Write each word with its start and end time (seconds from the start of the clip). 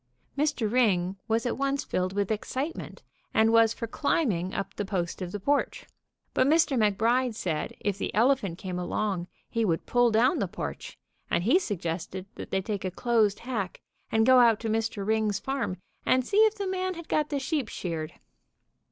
Mr. 0.35 0.67
Ring 0.71 1.15
was 1.27 1.45
at 1.45 1.59
once 1.59 1.83
filled 1.83 2.11
with 2.13 2.31
excitement, 2.31 3.03
and 3.35 3.51
was 3.53 3.71
for 3.71 3.85
climb 3.85 4.31
ing 4.31 4.51
up 4.51 4.73
the 4.73 4.83
post 4.83 5.21
of 5.21 5.31
the 5.31 5.39
porch, 5.39 5.85
but 6.33 6.47
Mr. 6.47 6.75
McBride 6.75 7.35
said 7.35 7.75
if 7.79 7.99
the 7.99 8.11
elephant 8.15 8.57
came 8.57 8.79
along 8.79 9.27
he 9.47 9.63
would 9.63 9.85
pull 9.85 10.09
down 10.09 10.39
the 10.39 10.47
porch, 10.47 10.97
and 11.29 11.43
he 11.43 11.59
suggested 11.59 12.25
that 12.33 12.49
they 12.49 12.63
take 12.63 12.83
a 12.83 12.89
closed 12.89 13.41
hack 13.41 13.79
and 14.11 14.25
go 14.25 14.39
out 14.39 14.59
to 14.61 14.69
Mr. 14.69 15.05
Ring's 15.05 15.37
farm 15.37 15.77
and 16.03 16.25
see 16.25 16.43
if 16.47 16.55
the 16.55 16.65
man 16.65 16.95
had 16.95 17.07
got 17.07 17.29
the 17.29 17.37
sheep 17.39 17.67
sheared. 17.67 18.13